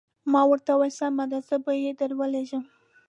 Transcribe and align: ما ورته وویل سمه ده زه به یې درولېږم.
ما 0.31 0.41
ورته 0.49 0.71
وویل 0.75 0.93
سمه 0.99 1.25
ده 1.31 1.39
زه 1.47 1.55
به 1.63 1.71
یې 1.83 1.91
درولېږم. 1.99 2.63